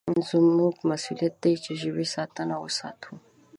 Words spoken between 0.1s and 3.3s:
زموږ مسوولیت دی چې د ژبې ساتنه وساتو.